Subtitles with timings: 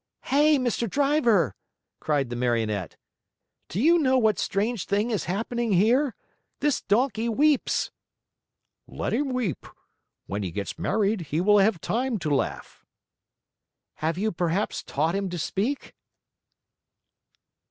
[0.23, 0.89] "Hey, Mr.
[0.89, 1.53] Driver!"
[1.99, 2.97] cried the Marionette.
[3.69, 6.15] "Do you know what strange thing is happening here!
[6.59, 7.91] This donkey weeps."
[8.87, 9.63] "Let him weep.
[10.25, 12.83] When he gets married, he will have time to laugh."
[13.97, 15.93] "Have you perhaps taught him to speak?"